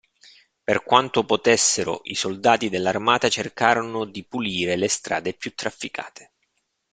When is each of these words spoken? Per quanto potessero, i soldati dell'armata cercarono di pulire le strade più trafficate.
Per 0.63 0.81
quanto 0.81 1.25
potessero, 1.25 1.99
i 2.05 2.15
soldati 2.15 2.69
dell'armata 2.69 3.29
cercarono 3.29 4.03
di 4.05 4.23
pulire 4.25 4.75
le 4.75 4.87
strade 4.87 5.33
più 5.35 5.53
trafficate. 5.53 6.31